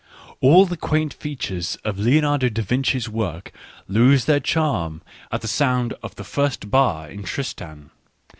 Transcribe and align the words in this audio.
All 0.39 0.65
the 0.65 0.77
quaint 0.77 1.13
features 1.13 1.75
of 1.85 1.99
Leonardo 1.99 2.49
da 2.49 2.63
Vinci's 2.63 3.07
work 3.07 3.51
lose 3.87 4.25
their 4.25 4.39
charm 4.39 5.03
at 5.31 5.41
the 5.41 5.47
sound 5.47 5.93
of 6.01 6.15
the 6.15 6.23
first 6.23 6.71
bar 6.71 7.07
in 7.07 7.21
Tristan. 7.21 7.91